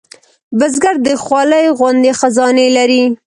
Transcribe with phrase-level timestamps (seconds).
[0.57, 3.03] بزګر د خولې غوندې خزانې لري